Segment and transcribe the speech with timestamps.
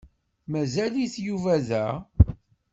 [0.51, 1.85] Mazal-it Yuba da?